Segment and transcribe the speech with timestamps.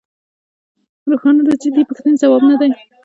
[1.09, 2.69] روښانه ده چې د دې پوښتنې ځواب نه دی